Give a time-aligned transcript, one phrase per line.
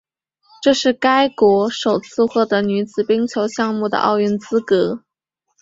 [0.63, 5.03] 这是该国首次获得女子冰球项目的奥运资格。